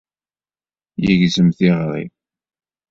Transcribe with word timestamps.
Yegzem 1.03 1.49
tiɣri. 1.57 2.05